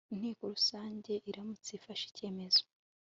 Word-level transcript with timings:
inteko 0.13 0.41
rusange 0.53 1.13
iramutse 1.29 1.69
ifashe 1.77 2.03
icyemezo 2.07 2.63